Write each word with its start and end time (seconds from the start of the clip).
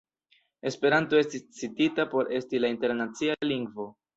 Esperanto 0.69 1.19
estis 1.25 1.45
citita 1.59 2.07
por 2.17 2.35
esti 2.41 2.65
la 2.65 2.73
internacia 2.77 3.41
lingvo. 3.53 3.91